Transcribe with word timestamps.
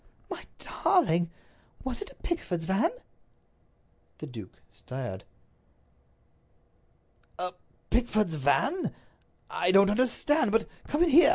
"My 0.31 0.45
darling! 0.57 1.29
Was 1.83 2.01
it 2.01 2.09
a 2.11 2.15
Pickford's 2.15 2.65
van?" 2.65 2.89
The 4.17 4.25
duke 4.25 4.59
stared. 4.71 5.25
"A 7.37 7.53
Pickford's 7.91 8.33
van? 8.33 8.95
I 9.51 9.69
don't 9.71 9.91
understand. 9.91 10.53
But 10.53 10.67
come 10.87 11.03
in 11.03 11.11
here. 11.11 11.29